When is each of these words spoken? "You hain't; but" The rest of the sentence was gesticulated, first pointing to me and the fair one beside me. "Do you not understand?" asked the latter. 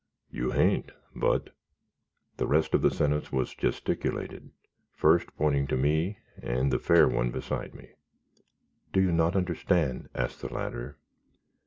"You 0.31 0.49
hain't; 0.49 0.93
but" 1.15 1.51
The 2.37 2.47
rest 2.47 2.73
of 2.73 2.81
the 2.81 2.89
sentence 2.89 3.31
was 3.31 3.53
gesticulated, 3.53 4.49
first 4.95 5.27
pointing 5.37 5.67
to 5.67 5.77
me 5.77 6.17
and 6.41 6.73
the 6.73 6.79
fair 6.79 7.07
one 7.07 7.29
beside 7.29 7.75
me. 7.75 7.89
"Do 8.93 8.99
you 8.99 9.11
not 9.11 9.35
understand?" 9.35 10.09
asked 10.15 10.41
the 10.41 10.51
latter. 10.51 10.97